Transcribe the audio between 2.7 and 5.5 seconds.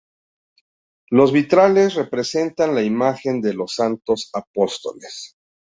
la imagen de los santos apóstoles.